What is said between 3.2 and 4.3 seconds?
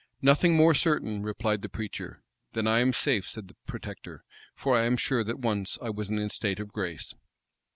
said the protector;